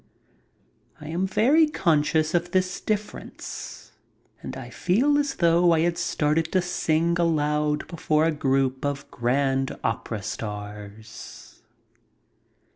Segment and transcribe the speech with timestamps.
[0.99, 3.91] I am very conscious of this difference,
[4.41, 9.11] and I feel as though I had started to sing aloud before a group of
[9.11, 11.61] grand opera stars.